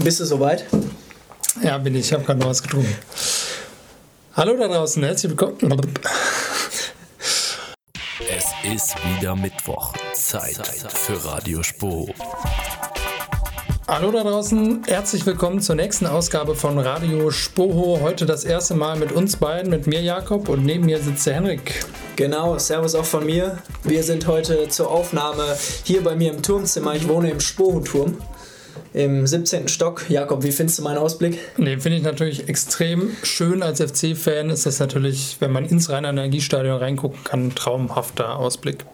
[0.00, 0.64] Bist du soweit?
[1.62, 2.06] Ja, bin ich.
[2.06, 2.94] Ich habe gerade noch was getrunken.
[4.34, 5.56] Hallo da draußen, herzlich willkommen.
[8.20, 9.94] Es ist wieder Mittwoch.
[10.14, 10.56] Zeit
[10.94, 12.08] für Radio Spo.
[13.88, 18.00] Hallo da draußen, herzlich willkommen zur nächsten Ausgabe von Radio Spoho.
[18.00, 21.34] Heute das erste Mal mit uns beiden, mit mir Jakob und neben mir sitzt der
[21.34, 21.84] Henrik.
[22.14, 23.58] Genau, Servus auch von mir.
[23.82, 26.94] Wir sind heute zur Aufnahme hier bei mir im Turmzimmer.
[26.94, 28.18] Ich wohne im Spoho-Turm
[28.94, 29.68] im 17.
[29.68, 30.08] Stock.
[30.08, 31.38] Jakob, wie findest du meinen Ausblick?
[31.56, 33.62] Nee, finde ich natürlich extrem schön.
[33.62, 38.84] Als FC-Fan ist das natürlich, wenn man ins Rhein-Energiestadion reingucken kann, ein traumhafter Ausblick.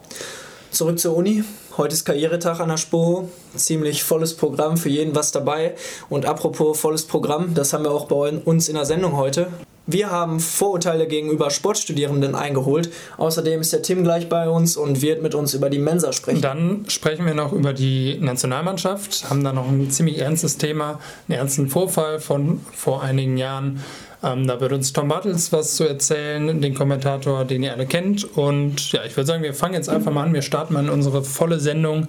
[0.71, 1.43] Zurück zur Uni.
[1.77, 3.29] Heute ist Karrieretag an der Spo.
[3.55, 5.75] Ziemlich volles Programm, für jeden was dabei.
[6.09, 9.47] Und apropos volles Programm, das haben wir auch bei uns in der Sendung heute.
[9.87, 12.91] Wir haben Vorurteile gegenüber Sportstudierenden eingeholt.
[13.17, 16.41] Außerdem ist der Tim gleich bei uns und wird mit uns über die Mensa sprechen.
[16.41, 21.37] Dann sprechen wir noch über die Nationalmannschaft, haben da noch ein ziemlich ernstes Thema, einen
[21.37, 23.83] ernsten Vorfall von vor einigen Jahren.
[24.23, 28.23] Ähm, da wird uns Tom Bartels was zu erzählen, den Kommentator, den ihr alle kennt.
[28.37, 30.33] Und ja, ich würde sagen, wir fangen jetzt einfach mal an.
[30.33, 32.07] Wir starten mal in unsere volle Sendung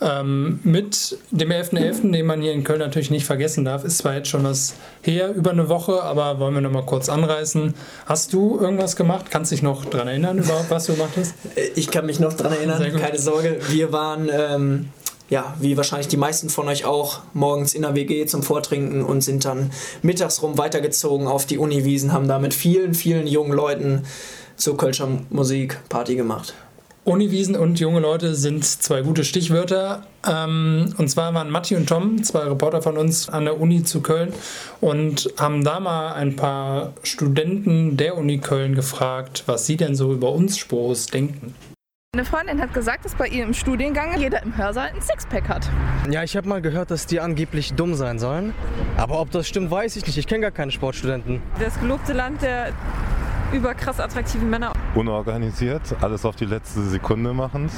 [0.00, 3.84] ähm, mit dem 11.11., .11., den man hier in Köln natürlich nicht vergessen darf.
[3.84, 7.74] Ist zwar jetzt schon was her, über eine Woche, aber wollen wir nochmal kurz anreißen.
[8.06, 9.26] Hast du irgendwas gemacht?
[9.30, 11.34] Kannst du dich noch daran erinnern, überhaupt, was du gemacht hast?
[11.74, 13.58] Ich kann mich noch daran erinnern, keine Sorge.
[13.68, 14.30] Wir waren...
[14.32, 14.88] Ähm
[15.30, 19.22] ja, wie wahrscheinlich die meisten von euch auch, morgens in der WG zum Vortrinken und
[19.22, 19.70] sind dann
[20.02, 24.02] mittags rum weitergezogen auf die Uniwiesen, haben da mit vielen, vielen jungen Leuten
[24.56, 26.54] zur Kölscher Musik Party gemacht.
[27.04, 30.02] Uniwiesen und junge Leute sind zwei gute Stichwörter.
[30.28, 34.02] Ähm, und zwar waren Matti und Tom, zwei Reporter von uns an der Uni zu
[34.02, 34.34] Köln
[34.82, 40.12] und haben da mal ein paar Studenten der Uni Köln gefragt, was sie denn so
[40.12, 41.54] über uns Sporos denken.
[42.12, 45.70] Eine Freundin hat gesagt, dass bei ihr im Studiengang jeder im Hörsaal ein Sixpack hat.
[46.10, 48.52] Ja, ich habe mal gehört, dass die angeblich dumm sein sollen.
[48.96, 50.18] Aber ob das stimmt, weiß ich nicht.
[50.18, 51.40] Ich kenne gar keine Sportstudenten.
[51.60, 52.72] Das gelobte Land der
[53.52, 54.72] überkrass attraktiven Männer.
[54.94, 57.70] Unorganisiert, alles auf die letzte Sekunde machen.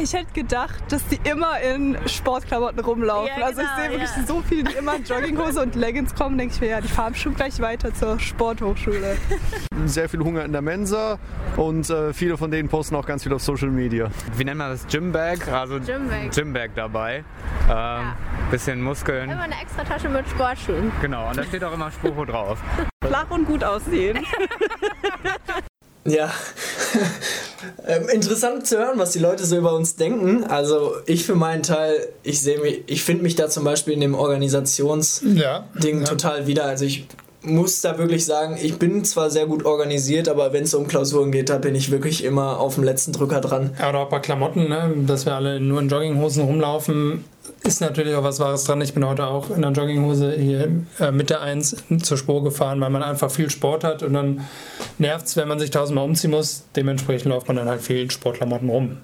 [0.00, 3.28] Ich hätte gedacht, dass die immer in Sportklamotten rumlaufen.
[3.28, 4.26] Ja, genau, also ich genau, sehe wirklich ja.
[4.26, 7.14] so viele, die immer in Jogginghose und Leggings kommen, denke ich mir, ja, die fahren
[7.14, 9.16] schon gleich weiter zur Sporthochschule.
[9.86, 11.18] Sehr viel Hunger in der Mensa
[11.56, 14.10] und äh, viele von denen posten auch ganz viel auf Social Media.
[14.36, 14.86] Wie nennt man das?
[14.86, 15.48] Gymbag?
[15.48, 17.16] Also Gymbag, Gymbag dabei.
[17.16, 17.24] Ähm,
[17.68, 18.16] ja.
[18.50, 19.30] Bisschen Muskeln.
[19.30, 20.90] Immer eine extra Tasche mit Sportschuhen.
[21.00, 22.58] Genau, und da steht auch immer Spruch drauf.
[23.04, 24.18] Flach und gut aussehen.
[26.06, 26.32] Ja,
[27.86, 30.44] ähm, interessant zu hören, was die Leute so über uns denken.
[30.44, 34.00] Also ich für meinen Teil, ich sehe mich, ich finde mich da zum Beispiel in
[34.00, 36.04] dem Organisationsding ja, ja.
[36.04, 36.64] total wieder.
[36.64, 37.06] Also ich
[37.42, 41.32] muss da wirklich sagen, ich bin zwar sehr gut organisiert, aber wenn es um Klausuren
[41.32, 43.70] geht, da bin ich wirklich immer auf dem letzten Drücker dran.
[43.78, 44.94] Ja, oder auch bei Klamotten, ne?
[45.06, 47.24] dass wir alle nur in Jogginghosen rumlaufen,
[47.70, 48.80] ist natürlich auch was Wahres dran.
[48.80, 52.80] Ich bin heute auch in der Jogginghose hier äh, mit der 1 zur Spur gefahren,
[52.80, 54.44] weil man einfach viel Sport hat und dann
[54.98, 56.64] nervt es, wenn man sich tausendmal umziehen muss.
[56.74, 58.96] Dementsprechend läuft man dann halt viel Sportklamotten rum.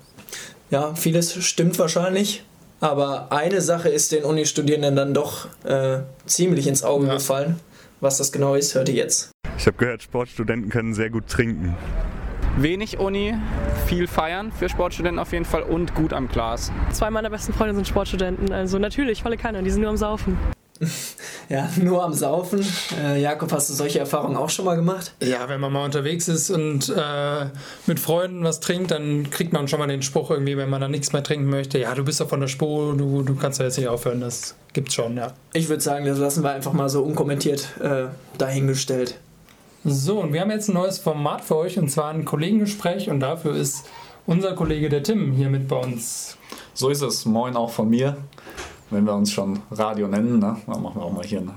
[0.70, 2.42] Ja, vieles stimmt wahrscheinlich.
[2.80, 7.14] Aber eine Sache ist den Uni-Studierenden dann doch äh, ziemlich ins Auge ja.
[7.14, 7.60] gefallen.
[8.00, 9.30] Was das genau ist, hört ihr jetzt.
[9.58, 11.76] Ich habe gehört, Sportstudenten können sehr gut trinken.
[12.58, 13.34] Wenig Uni,
[13.86, 16.72] viel feiern für Sportstudenten auf jeden Fall und gut am Glas.
[16.90, 20.38] Zwei meiner besten Freunde sind Sportstudenten, also natürlich, falle keiner, die sind nur am Saufen.
[21.48, 22.60] Ja, nur am Saufen.
[23.00, 25.12] Äh, Jakob, hast du solche Erfahrungen auch schon mal gemacht?
[25.22, 27.46] Ja, wenn man mal unterwegs ist und äh,
[27.86, 30.90] mit Freunden was trinkt, dann kriegt man schon mal den Spruch irgendwie, wenn man dann
[30.90, 33.66] nichts mehr trinken möchte, ja, du bist doch von der Spur, du, du kannst ja
[33.66, 35.34] jetzt nicht aufhören, das gibt's schon, ja.
[35.52, 38.06] Ich würde sagen, das lassen wir einfach mal so unkommentiert äh,
[38.38, 39.16] dahingestellt.
[39.88, 43.20] So, und wir haben jetzt ein neues Format für euch und zwar ein Kollegengespräch und
[43.20, 43.86] dafür ist
[44.26, 46.36] unser Kollege der Tim hier mit bei uns.
[46.74, 47.24] So ist es.
[47.24, 48.16] Moin auch von mir
[48.90, 50.56] wenn wir uns schon Radio nennen, ne?
[50.66, 51.50] dann machen wir auch mal hier ein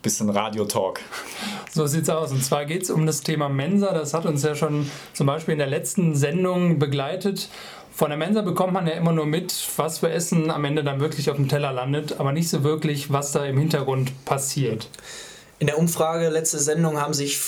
[0.00, 1.00] bisschen Radio-Talk.
[1.70, 2.32] So sieht's aus.
[2.32, 3.92] Und zwar geht es um das Thema Mensa.
[3.92, 7.48] Das hat uns ja schon zum Beispiel in der letzten Sendung begleitet.
[7.90, 11.00] Von der Mensa bekommt man ja immer nur mit, was für Essen am Ende dann
[11.00, 14.88] wirklich auf dem Teller landet, aber nicht so wirklich, was da im Hintergrund passiert.
[15.62, 17.38] In der Umfrage letzte Sendung haben sich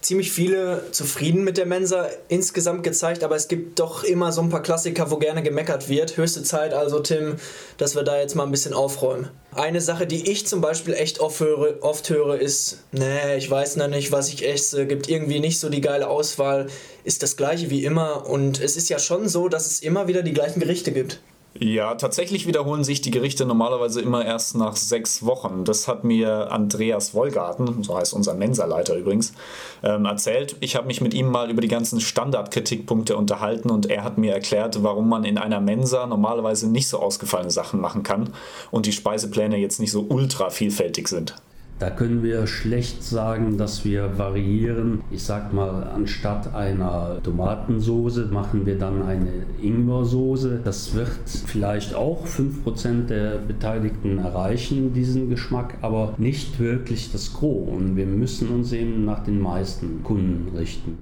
[0.00, 4.48] ziemlich viele zufrieden mit der Mensa insgesamt gezeigt, aber es gibt doch immer so ein
[4.48, 6.16] paar Klassiker, wo gerne gemeckert wird.
[6.16, 7.36] Höchste Zeit also, Tim,
[7.76, 9.28] dass wir da jetzt mal ein bisschen aufräumen.
[9.54, 13.76] Eine Sache, die ich zum Beispiel echt oft höre, oft höre ist, nee, ich weiß
[13.76, 16.68] noch nicht, was ich esse, gibt irgendwie nicht so die geile Auswahl,
[17.04, 20.22] ist das gleiche wie immer und es ist ja schon so, dass es immer wieder
[20.22, 21.20] die gleichen Gerichte gibt.
[21.58, 25.64] Ja, tatsächlich wiederholen sich die Gerichte normalerweise immer erst nach sechs Wochen.
[25.64, 29.34] Das hat mir Andreas Wollgarten, so heißt unser Mensaleiter übrigens,
[29.82, 30.56] ähm, erzählt.
[30.60, 34.32] Ich habe mich mit ihm mal über die ganzen Standardkritikpunkte unterhalten und er hat mir
[34.32, 38.30] erklärt, warum man in einer Mensa normalerweise nicht so ausgefallene Sachen machen kann
[38.70, 41.34] und die Speisepläne jetzt nicht so ultra vielfältig sind.
[41.82, 45.00] Da können wir schlecht sagen, dass wir variieren.
[45.10, 50.60] Ich sag mal, anstatt einer Tomatensoße machen wir dann eine Ingwersoße.
[50.62, 57.68] Das wird vielleicht auch 5% der Beteiligten erreichen, diesen Geschmack, aber nicht wirklich das Gros.
[57.68, 60.98] Und wir müssen uns eben nach den meisten Kunden richten.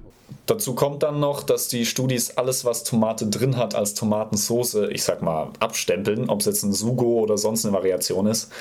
[0.51, 5.01] Dazu kommt dann noch, dass die Studis alles, was Tomate drin hat, als Tomatensauce, ich
[5.01, 8.51] sag mal, abstempeln, ob es jetzt ein Sugo oder sonst eine Variation ist.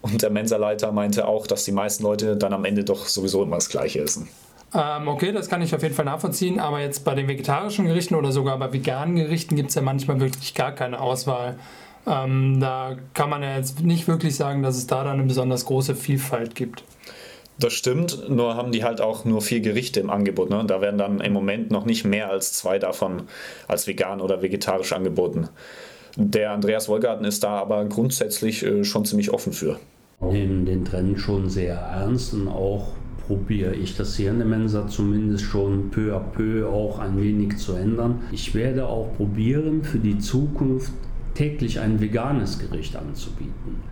[0.00, 3.56] Und der Mensa-Leiter meinte auch, dass die meisten Leute dann am Ende doch sowieso immer
[3.56, 4.28] das Gleiche essen.
[4.72, 8.14] Ähm, okay, das kann ich auf jeden Fall nachvollziehen, aber jetzt bei den vegetarischen Gerichten
[8.14, 11.58] oder sogar bei veganen Gerichten gibt es ja manchmal wirklich gar keine Auswahl.
[12.06, 15.64] Ähm, da kann man ja jetzt nicht wirklich sagen, dass es da dann eine besonders
[15.64, 16.84] große Vielfalt gibt.
[17.60, 20.48] Das stimmt, nur haben die halt auch nur vier Gerichte im Angebot.
[20.48, 20.64] Ne?
[20.66, 23.24] Da werden dann im Moment noch nicht mehr als zwei davon
[23.68, 25.48] als vegan oder vegetarisch angeboten.
[26.16, 29.78] Der Andreas Wollgarten ist da aber grundsätzlich äh, schon ziemlich offen für.
[30.20, 32.88] Nehmen den Trend schon sehr ernst und auch
[33.26, 37.58] probiere ich das hier in der Mensa zumindest schon peu à peu auch ein wenig
[37.58, 38.22] zu ändern.
[38.32, 40.92] Ich werde auch probieren, für die Zukunft
[41.34, 43.89] täglich ein veganes Gericht anzubieten.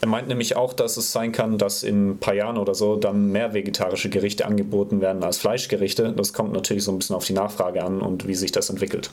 [0.00, 2.96] Er meint nämlich auch, dass es sein kann, dass in ein paar Jahren oder so
[2.96, 6.12] dann mehr vegetarische Gerichte angeboten werden als Fleischgerichte.
[6.12, 9.10] Das kommt natürlich so ein bisschen auf die Nachfrage an und wie sich das entwickelt.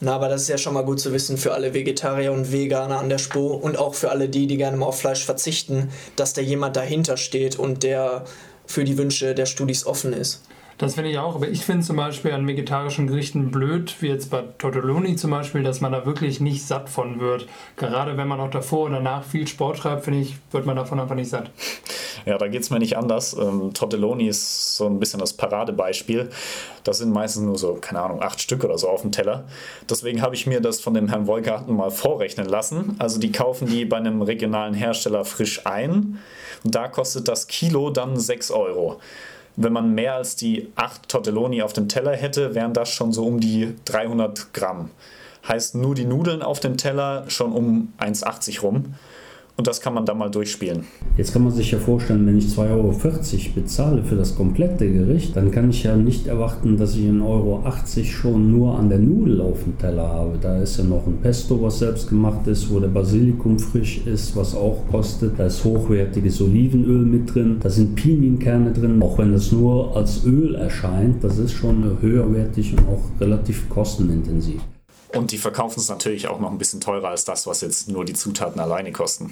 [0.00, 2.98] Na, aber das ist ja schon mal gut zu wissen für alle Vegetarier und Veganer
[2.98, 6.32] an der Spur und auch für alle die, die gerne mal auf Fleisch verzichten, dass
[6.32, 8.24] da jemand dahinter steht und der
[8.66, 10.40] für die Wünsche der Studis offen ist.
[10.82, 14.30] Das finde ich auch, aber ich finde zum Beispiel an vegetarischen Gerichten blöd, wie jetzt
[14.30, 17.46] bei Tortelloni zum Beispiel, dass man da wirklich nicht satt von wird.
[17.76, 20.98] Gerade wenn man auch davor und danach viel Sport treibt, finde ich, wird man davon
[20.98, 21.52] einfach nicht satt.
[22.26, 23.32] Ja, da geht es mir nicht anders.
[23.32, 26.30] Ähm, Tortelloni ist so ein bisschen das Paradebeispiel.
[26.82, 29.44] Das sind meistens nur so, keine Ahnung, acht Stück oder so auf dem Teller.
[29.88, 32.96] Deswegen habe ich mir das von dem Herrn Wolgarten mal vorrechnen lassen.
[32.98, 36.18] Also die kaufen die bei einem regionalen Hersteller frisch ein.
[36.64, 39.00] Und da kostet das Kilo dann 6 Euro
[39.56, 43.26] wenn man mehr als die 8 Tortelloni auf dem Teller hätte, wären das schon so
[43.26, 44.90] um die 300 Gramm.
[45.46, 48.94] Heißt nur die Nudeln auf dem Teller schon um 1,80 rum.
[49.62, 50.84] Und das kann man dann mal durchspielen.
[51.16, 52.92] Jetzt kann man sich ja vorstellen, wenn ich 2,40 Euro
[53.54, 57.62] bezahle für das komplette Gericht, dann kann ich ja nicht erwarten, dass ich 1,80 Euro
[58.02, 60.36] schon nur an der Nudel auf dem Teller habe.
[60.40, 64.34] Da ist ja noch ein Pesto, was selbst gemacht ist, wo der Basilikum frisch ist,
[64.34, 65.38] was auch kostet.
[65.38, 67.58] Da ist hochwertiges Olivenöl mit drin.
[67.60, 69.00] Da sind Pinienkerne drin.
[69.00, 74.60] Auch wenn es nur als Öl erscheint, das ist schon höherwertig und auch relativ kostenintensiv.
[75.14, 78.04] Und die verkaufen es natürlich auch noch ein bisschen teurer als das, was jetzt nur
[78.04, 79.30] die Zutaten alleine kosten.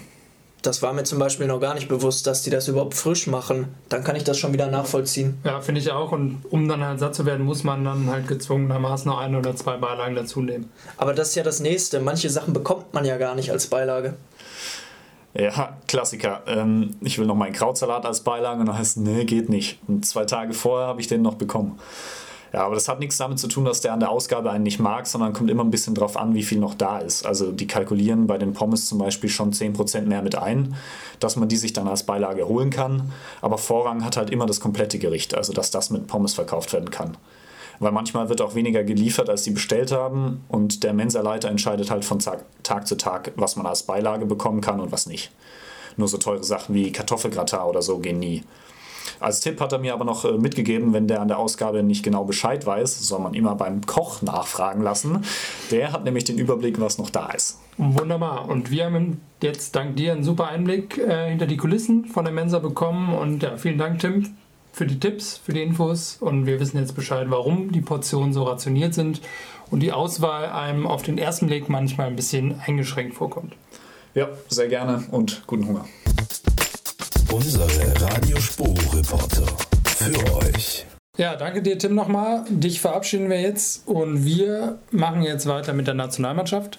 [0.62, 3.74] Das war mir zum Beispiel noch gar nicht bewusst, dass die das überhaupt frisch machen.
[3.88, 5.38] Dann kann ich das schon wieder nachvollziehen.
[5.44, 6.12] Ja, finde ich auch.
[6.12, 9.56] Und um dann halt satt zu werden, muss man dann halt gezwungenermaßen noch ein oder
[9.56, 10.70] zwei Beilagen dazu nehmen.
[10.96, 12.00] Aber das ist ja das Nächste.
[12.00, 14.14] Manche Sachen bekommt man ja gar nicht als Beilage.
[15.32, 16.42] Ja, Klassiker.
[16.46, 19.78] Ähm, ich will noch meinen Krautsalat als Beilage und dann heißt, nee, geht nicht.
[19.86, 21.78] Und zwei Tage vorher habe ich den noch bekommen.
[22.52, 24.80] Ja, aber das hat nichts damit zu tun, dass der an der Ausgabe einen nicht
[24.80, 27.24] mag, sondern kommt immer ein bisschen drauf an, wie viel noch da ist.
[27.24, 30.74] Also die kalkulieren bei den Pommes zum Beispiel schon 10% mehr mit ein,
[31.20, 33.12] dass man die sich dann als Beilage holen kann.
[33.40, 36.90] Aber Vorrang hat halt immer das komplette Gericht, also dass das mit Pommes verkauft werden
[36.90, 37.16] kann.
[37.78, 42.04] Weil manchmal wird auch weniger geliefert, als sie bestellt haben und der Mensa-Leiter entscheidet halt
[42.04, 45.30] von Tag zu Tag, was man als Beilage bekommen kann und was nicht.
[45.96, 48.42] Nur so teure Sachen wie Kartoffelgratin oder so gehen nie.
[49.18, 52.02] Als Tipp hat er mir aber noch äh, mitgegeben, wenn der an der Ausgabe nicht
[52.02, 55.24] genau Bescheid weiß, soll man immer beim Koch nachfragen lassen.
[55.70, 57.58] Der hat nämlich den Überblick, was noch da ist.
[57.78, 58.48] Wunderbar.
[58.48, 62.32] Und wir haben jetzt dank dir einen super Einblick äh, hinter die Kulissen von der
[62.34, 63.14] Mensa bekommen.
[63.14, 64.34] Und ja, vielen Dank, Tim,
[64.72, 66.18] für die Tipps, für die Infos.
[66.20, 69.20] Und wir wissen jetzt Bescheid, warum die Portionen so rationiert sind
[69.70, 73.54] und die Auswahl einem auf den ersten Blick manchmal ein bisschen eingeschränkt vorkommt.
[74.14, 75.84] Ja, sehr gerne und guten Hunger.
[77.32, 77.68] Unsere
[78.00, 79.46] Radiospur-Reporter
[79.84, 80.84] für euch.
[81.16, 82.44] Ja, danke dir, Tim, nochmal.
[82.48, 86.78] Dich verabschieden wir jetzt und wir machen jetzt weiter mit der Nationalmannschaft.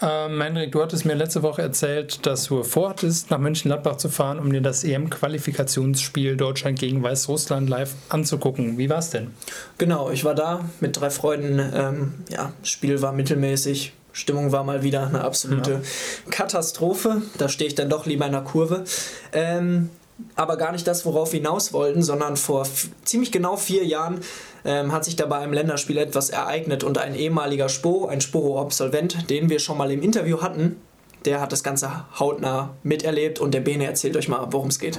[0.00, 4.38] Ähm, Hendrik, du hattest mir letzte Woche erzählt, dass du vorhattest, nach Mönchengladbach zu fahren,
[4.38, 8.78] um dir das EM-Qualifikationsspiel Deutschland gegen Weißrussland live anzugucken.
[8.78, 9.32] Wie war es denn?
[9.78, 11.58] Genau, ich war da mit drei Freunden.
[11.58, 13.92] Ähm, ja, das Spiel war mittelmäßig.
[14.18, 16.30] Stimmung war mal wieder eine absolute ja.
[16.30, 17.22] Katastrophe.
[17.38, 18.84] Da stehe ich dann doch lieber in der Kurve.
[19.32, 19.90] Ähm,
[20.34, 22.66] aber gar nicht das, worauf wir hinaus wollten, sondern vor
[23.04, 24.20] ziemlich genau vier Jahren
[24.64, 29.30] ähm, hat sich da bei einem Länderspiel etwas ereignet und ein ehemaliger Spo, ein Sporo-Absolvent,
[29.30, 30.76] den wir schon mal im Interview hatten,
[31.24, 34.98] der hat das Ganze hautnah miterlebt und der Bene erzählt euch mal, worum es geht.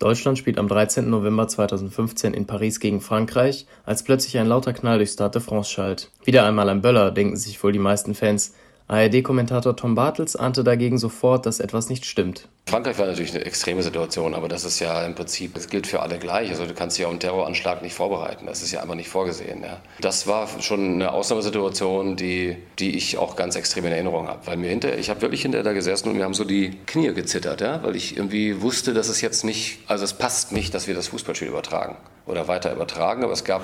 [0.00, 1.10] Deutschland spielt am 13.
[1.10, 5.70] November 2015 in Paris gegen Frankreich, als plötzlich ein lauter Knall durch Stade de France
[5.70, 6.10] schallt.
[6.24, 8.54] Wieder einmal ein Böller, denken sich wohl die meisten Fans.
[8.90, 12.48] ARD-Kommentator Tom Bartels ahnte dagegen sofort, dass etwas nicht stimmt.
[12.66, 16.02] Frankreich war natürlich eine extreme Situation, aber das ist ja im Prinzip, das gilt für
[16.02, 16.50] alle gleich.
[16.50, 18.46] Also du kannst dich auf einen Terroranschlag nicht vorbereiten.
[18.46, 19.62] Das ist ja einfach nicht vorgesehen.
[19.62, 19.80] Ja.
[20.00, 24.44] Das war schon eine Ausnahmesituation, die, die ich auch ganz extrem in Erinnerung habe.
[24.46, 27.14] Weil mir hinter, ich habe wirklich hinter da gesessen und mir haben so die Knie
[27.14, 30.88] gezittert, ja, weil ich irgendwie wusste, dass es jetzt nicht, also es passt nicht, dass
[30.88, 33.22] wir das Fußballspiel übertragen oder weiter übertragen.
[33.22, 33.62] Aber es gab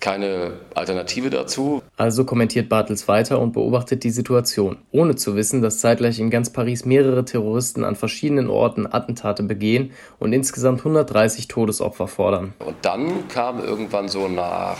[0.00, 1.82] keine Alternative dazu.
[1.96, 6.50] Also kommentiert Bartels weiter und beobachtet die Situation, ohne zu wissen, dass zeitgleich in ganz
[6.50, 12.54] Paris mehrere Terroristen an verschiedenen Orten Attentate begehen und insgesamt 130 Todesopfer fordern.
[12.58, 14.78] Und dann kam irgendwann so nach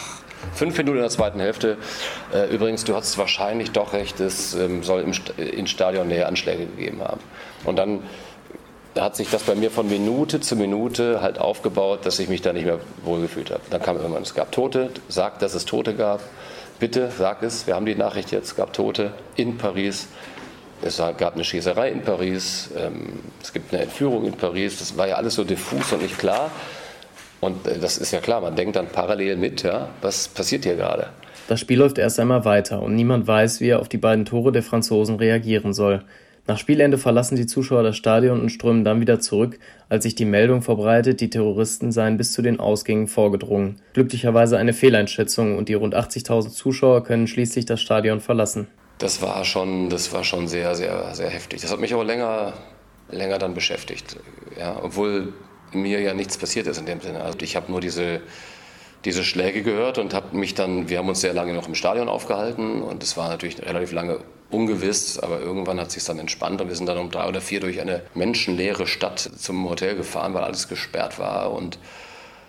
[0.54, 1.76] fünf Minuten in der zweiten Hälfte.
[2.32, 7.00] Äh, übrigens, du hast wahrscheinlich doch recht, es ähm, soll im in Stadionnähe Anschläge gegeben
[7.02, 7.20] haben.
[7.64, 8.29] Und dann da
[8.98, 12.52] hat sich das bei mir von Minute zu Minute halt aufgebaut, dass ich mich da
[12.52, 13.62] nicht mehr wohlgefühlt habe.
[13.70, 16.20] Dann kam irgendwann, es gab Tote, sagt, dass es Tote gab.
[16.80, 20.08] Bitte, sag es, wir haben die Nachricht jetzt, es gab Tote in Paris.
[20.82, 24.78] Es gab eine Schießerei in Paris, ähm, es gibt eine Entführung in Paris.
[24.78, 26.50] Das war ja alles so diffus und nicht klar.
[27.40, 30.76] Und äh, das ist ja klar, man denkt dann parallel mit, ja, was passiert hier
[30.76, 31.08] gerade?
[31.48, 34.52] Das Spiel läuft erst einmal weiter und niemand weiß, wie er auf die beiden Tore
[34.52, 36.02] der Franzosen reagieren soll.
[36.50, 40.24] Nach Spielende verlassen die Zuschauer das Stadion und strömen dann wieder zurück, als sich die
[40.24, 43.80] Meldung verbreitet, die Terroristen seien bis zu den Ausgängen vorgedrungen.
[43.92, 48.66] Glücklicherweise eine Fehleinschätzung und die rund 80.000 Zuschauer können schließlich das Stadion verlassen.
[48.98, 51.60] Das war schon, das war schon sehr, sehr, sehr heftig.
[51.60, 52.54] Das hat mich aber länger,
[53.12, 54.16] länger dann beschäftigt.
[54.58, 55.32] Ja, obwohl
[55.72, 57.22] mir ja nichts passiert ist in dem Sinne.
[57.22, 58.22] Also ich habe nur diese,
[59.04, 62.08] diese Schläge gehört und habe mich dann, wir haben uns sehr lange noch im Stadion
[62.08, 64.18] aufgehalten und es war natürlich relativ lange
[64.50, 67.60] ungewiss, aber irgendwann hat sich dann entspannt und wir sind dann um drei oder vier
[67.60, 71.78] durch eine menschenleere Stadt zum Hotel gefahren, weil alles gesperrt war und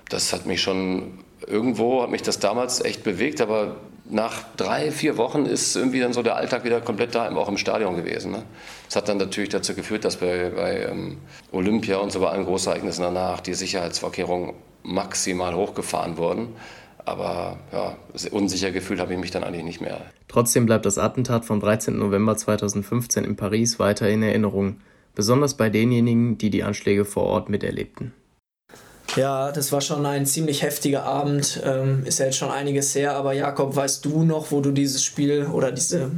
[0.10, 3.78] das hat mich schon irgendwo hat mich das damals echt bewegt, aber
[4.10, 7.58] nach drei, vier Wochen ist irgendwie dann so der Alltag wieder komplett da, auch im
[7.58, 8.32] Stadion gewesen.
[8.32, 8.44] Ne?
[8.88, 11.18] Das hat dann natürlich dazu geführt, dass bei, bei ähm,
[11.54, 14.54] Olympia und so bei allen Großereignissen danach die Sicherheitsvorkehrungen
[14.84, 16.50] maximal hochgefahren wurden.
[17.06, 17.98] Aber ja,
[18.32, 20.02] unsicher gefühlt habe ich mich dann eigentlich nicht mehr.
[20.28, 21.98] Trotzdem bleibt das Attentat vom 13.
[21.98, 24.78] November 2015 in Paris weiter in Erinnerung,
[25.16, 28.14] besonders bei denjenigen, die die Anschläge vor Ort miterlebten.
[29.16, 31.62] Ja, das war schon ein ziemlich heftiger Abend.
[31.66, 35.04] Ähm, ist ja jetzt schon einiges her, aber Jakob, weißt du noch, wo du dieses
[35.04, 36.12] Spiel oder diese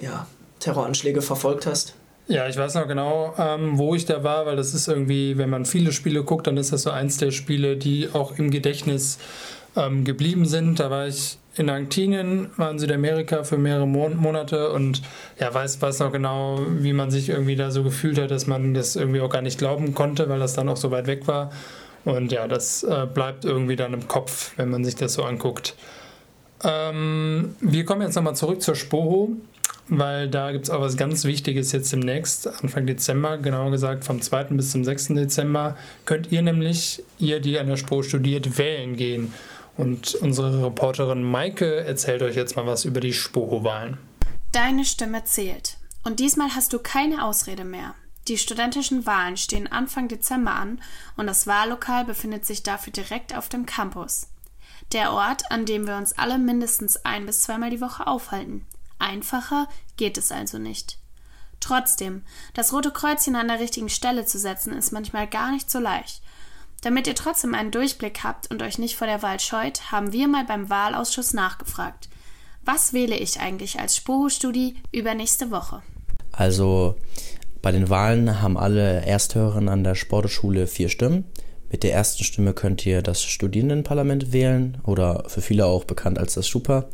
[0.00, 0.26] ja,
[0.58, 1.94] Terroranschläge verfolgt hast?
[2.28, 5.48] Ja, ich weiß noch genau, ähm, wo ich da war, weil das ist irgendwie, wenn
[5.48, 9.18] man viele Spiele guckt, dann ist das so eins der Spiele, die auch im Gedächtnis
[9.76, 10.80] ähm, geblieben sind.
[10.80, 15.02] Da war ich in Argentinien, war in Südamerika für mehrere Mon Monate und
[15.38, 18.74] ja, weiß, weiß noch genau, wie man sich irgendwie da so gefühlt hat, dass man
[18.74, 21.50] das irgendwie auch gar nicht glauben konnte, weil das dann auch so weit weg war.
[22.04, 25.76] Und ja, das äh, bleibt irgendwie dann im Kopf, wenn man sich das so anguckt.
[26.64, 29.30] Ähm, wir kommen jetzt nochmal zurück zur Spoho,
[29.88, 34.20] weil da gibt es auch was ganz Wichtiges jetzt demnächst, Anfang Dezember, genauer gesagt vom
[34.20, 34.44] 2.
[34.44, 35.08] bis zum 6.
[35.08, 39.32] Dezember, könnt ihr nämlich, ihr, die an der Spoho studiert, wählen gehen.
[39.76, 43.98] Und unsere Reporterin Maike erzählt euch jetzt mal was über die Spoho-Wahlen.
[44.52, 45.76] Deine Stimme zählt.
[46.02, 47.94] Und diesmal hast du keine Ausrede mehr.
[48.28, 50.80] Die studentischen Wahlen stehen Anfang Dezember an
[51.16, 54.28] und das Wahllokal befindet sich dafür direkt auf dem Campus.
[54.92, 58.64] Der Ort, an dem wir uns alle mindestens ein bis zweimal die Woche aufhalten.
[58.98, 60.98] Einfacher geht es also nicht.
[61.60, 62.22] Trotzdem,
[62.54, 66.22] das rote Kreuzchen an der richtigen Stelle zu setzen, ist manchmal gar nicht so leicht.
[66.82, 70.28] Damit ihr trotzdem einen Durchblick habt und euch nicht vor der Wahl scheut, haben wir
[70.28, 72.08] mal beim Wahlausschuss nachgefragt.
[72.64, 75.82] Was wähle ich eigentlich als Spoho-Studi übernächste Woche?
[76.32, 76.96] Also
[77.62, 81.24] bei den Wahlen haben alle Ersthörerinnen an der Sportschule vier Stimmen.
[81.70, 86.34] Mit der ersten Stimme könnt ihr das Studierendenparlament wählen oder für viele auch bekannt als
[86.34, 86.86] das Stupa.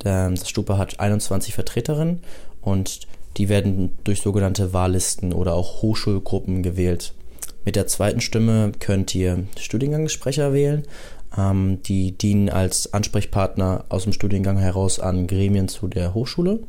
[0.00, 2.20] Das Stupa hat 21 Vertreterinnen
[2.60, 7.14] und die werden durch sogenannte Wahllisten oder auch Hochschulgruppen gewählt.
[7.64, 10.84] Mit der zweiten Stimme könnt ihr Studiengangssprecher wählen.
[11.36, 16.60] Ähm, die dienen als Ansprechpartner aus dem Studiengang heraus an Gremien zu der Hochschule.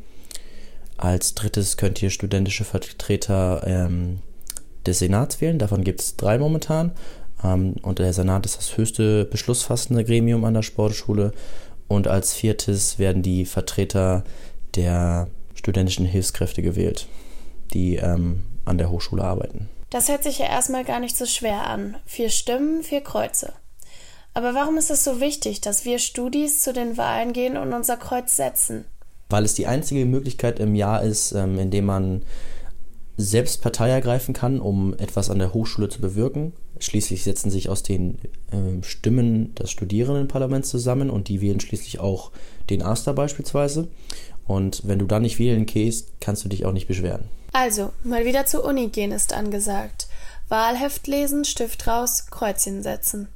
[0.96, 4.18] Als drittes könnt ihr studentische Vertreter ähm,
[4.86, 5.58] des Senats wählen.
[5.58, 6.92] Davon gibt es drei momentan.
[7.42, 11.32] Ähm, und der Senat ist das höchste beschlussfassende Gremium an der Sportschule.
[11.92, 14.24] Und als viertes werden die Vertreter
[14.76, 17.06] der studentischen Hilfskräfte gewählt,
[17.74, 19.68] die ähm, an der Hochschule arbeiten.
[19.90, 21.96] Das hört sich ja erstmal gar nicht so schwer an.
[22.06, 23.52] Vier Stimmen, vier Kreuze.
[24.32, 27.98] Aber warum ist es so wichtig, dass wir Studis zu den Wahlen gehen und unser
[27.98, 28.86] Kreuz setzen?
[29.28, 32.22] Weil es die einzige Möglichkeit im Jahr ist, ähm, in dem man
[33.16, 36.52] selbst Partei ergreifen kann, um etwas an der Hochschule zu bewirken.
[36.78, 38.18] Schließlich setzen sich aus den
[38.50, 42.32] äh, Stimmen des Studierendenparlaments zusammen und die wählen schließlich auch
[42.70, 43.88] den Aster beispielsweise.
[44.46, 47.28] Und wenn du dann nicht wählen gehst, kannst du dich auch nicht beschweren.
[47.52, 50.08] Also, mal wieder zur Uni gehen ist angesagt.
[50.48, 53.28] Wahlheft lesen, Stift raus, Kreuzchen setzen.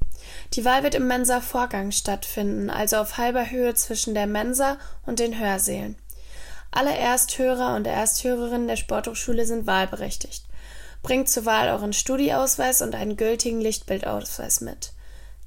[0.55, 5.39] Die Wahl wird im Mensa-Vorgang stattfinden, also auf halber Höhe zwischen der Mensa und den
[5.39, 5.97] Hörsälen.
[6.77, 10.45] Alle Ersthörer und Ersthörerinnen der Sporthochschule sind wahlberechtigt.
[11.03, 14.93] Bringt zur Wahl euren Studieausweis und einen gültigen Lichtbildausweis mit.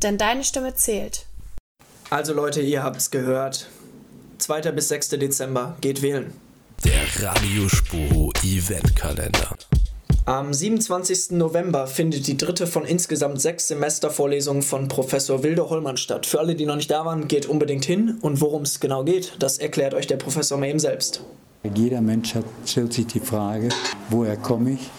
[0.02, 1.28] Denn deine Stimme zählt.
[2.10, 3.68] Also Leute, ihr habt's gehört.
[4.40, 4.72] 2.
[4.72, 5.10] bis 6.
[5.10, 6.34] Dezember, geht wählen.
[6.84, 9.56] Der Radiospuro Eventkalender.
[10.30, 11.32] Am 27.
[11.32, 16.28] November findet die dritte von insgesamt sechs Semestervorlesungen von Professor Wilde Hollmann statt.
[16.28, 18.20] Für alle, die noch nicht da waren, geht unbedingt hin.
[18.22, 21.24] Und worum es genau geht, das erklärt euch der Professor mal eben selbst.
[21.74, 23.70] Jeder Mensch hat, stellt sich die Frage,
[24.12, 24.92] woher komme ich,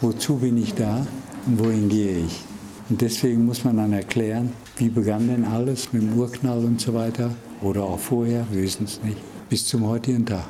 [0.00, 1.06] wozu bin ich da
[1.44, 2.40] und wohin gehe ich.
[2.88, 6.94] Und deswegen muss man dann erklären, wie begann denn alles mit dem Urknall und so
[6.94, 9.18] weiter oder auch vorher, wir wissen es nicht,
[9.50, 10.46] bis zum heutigen Tag.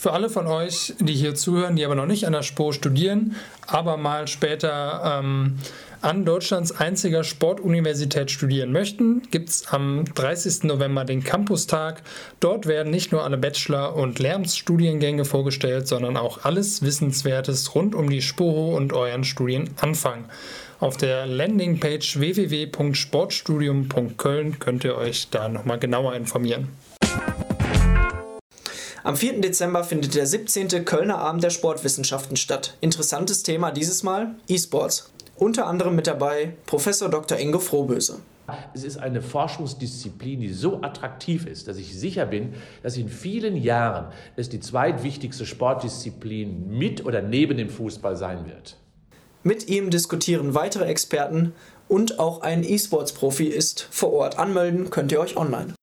[0.00, 3.36] Für alle von euch, die hier zuhören, die aber noch nicht an der SPO studieren,
[3.66, 5.58] aber mal später ähm,
[6.00, 10.62] an Deutschlands einziger Sportuniversität studieren möchten, gibt es am 30.
[10.62, 12.00] November den Campustag.
[12.40, 18.08] Dort werden nicht nur alle Bachelor- und Lehramtsstudiengänge vorgestellt, sondern auch alles Wissenswertes rund um
[18.08, 20.24] die SPOHO und euren Studienanfang.
[20.78, 26.68] Auf der Landingpage www.sportstudium.köln könnt ihr euch da nochmal genauer informieren.
[29.02, 29.40] Am 4.
[29.40, 30.84] Dezember findet der 17.
[30.84, 32.76] Kölner Abend der Sportwissenschaften statt.
[32.82, 35.10] Interessantes Thema dieses Mal E-Sports.
[35.36, 37.38] Unter anderem mit dabei Professor Dr.
[37.38, 38.18] Ingo Frohböse.
[38.74, 42.52] Es ist eine Forschungsdisziplin, die so attraktiv ist, dass ich sicher bin,
[42.82, 48.76] dass in vielen Jahren es die zweitwichtigste Sportdisziplin mit oder neben dem Fußball sein wird.
[49.42, 51.54] Mit ihm diskutieren weitere Experten
[51.88, 54.38] und auch ein E-Sports-Profi ist vor Ort.
[54.38, 55.74] Anmelden könnt ihr euch online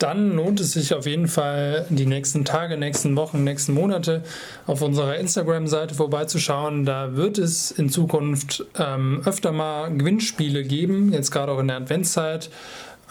[0.00, 4.24] dann lohnt es sich auf jeden Fall, die nächsten Tage, nächsten Wochen, nächsten Monate
[4.66, 6.86] auf unserer Instagram-Seite vorbeizuschauen.
[6.86, 11.76] Da wird es in Zukunft ähm, öfter mal Gewinnspiele geben, jetzt gerade auch in der
[11.76, 12.50] Adventszeit.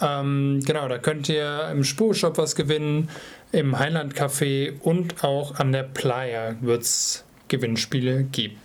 [0.00, 3.08] Ähm, genau, da könnt ihr im Spurshop was gewinnen,
[3.52, 8.56] im Highland Café und auch an der Playa wird es Gewinnspiele geben.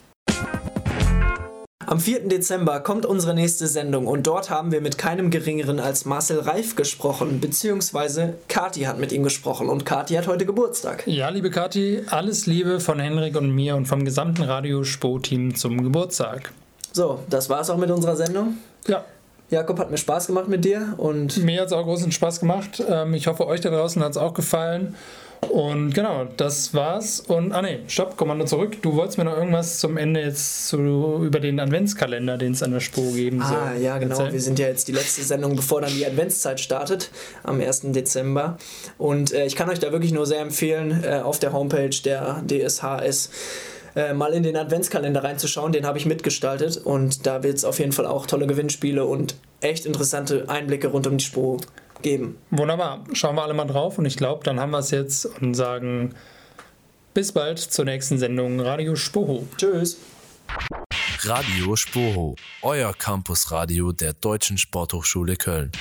[1.87, 2.27] Am 4.
[2.29, 6.75] Dezember kommt unsere nächste Sendung und dort haben wir mit keinem geringeren als Marcel Reif
[6.75, 11.05] gesprochen, beziehungsweise Kati hat mit ihm gesprochen und Kati hat heute Geburtstag.
[11.05, 15.83] Ja, liebe Kati, alles Liebe von Henrik und mir und vom gesamten Radio Spo-Team zum
[15.83, 16.51] Geburtstag.
[16.91, 18.57] So, das war's auch mit unserer Sendung.
[18.87, 19.05] Ja.
[19.51, 21.37] Jakob, hat mir Spaß gemacht mit dir und.
[21.43, 22.83] Mir hat es auch großen Spaß gemacht.
[22.89, 24.95] Ähm, ich hoffe, euch da draußen hat es auch gefallen.
[25.49, 27.19] Und genau, das war's.
[27.19, 28.81] Und, ah ne, stopp, Kommando zurück.
[28.81, 32.71] Du wolltest mir noch irgendwas zum Ende jetzt zu, über den Adventskalender, den es an
[32.71, 33.58] der Spur geben soll.
[33.58, 34.12] Ah, ja, genau.
[34.15, 34.34] Erzählen?
[34.34, 37.12] Wir sind ja jetzt die letzte Sendung, bevor dann die Adventszeit startet,
[37.43, 37.81] am 1.
[37.91, 38.58] Dezember.
[38.97, 42.43] Und äh, ich kann euch da wirklich nur sehr empfehlen, äh, auf der Homepage der
[42.47, 43.29] DSHS
[43.95, 45.71] äh, mal in den Adventskalender reinzuschauen.
[45.71, 49.36] Den habe ich mitgestaltet und da wird es auf jeden Fall auch tolle Gewinnspiele und
[49.62, 51.58] echt interessante Einblicke rund um die Spur
[52.01, 52.38] geben.
[52.51, 53.03] Wunderbar.
[53.13, 56.13] Schauen wir alle mal drauf und ich glaube, dann haben wir es jetzt und sagen
[57.13, 59.47] bis bald zur nächsten Sendung Radio Spoho.
[59.58, 59.97] Tschüss.
[61.21, 65.71] Radio Spoho, euer Campusradio der Deutschen Sporthochschule Köln.